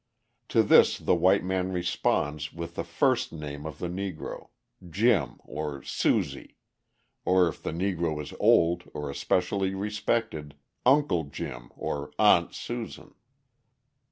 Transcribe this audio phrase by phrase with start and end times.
[0.47, 4.47] To this the white man responds with the first name of the Negro,
[4.89, 6.57] "Jim" or "Susie"
[7.23, 10.55] or if the Negro is old or especially respected:
[10.87, 13.13] "Uncle Jim" or "Aunt Susan."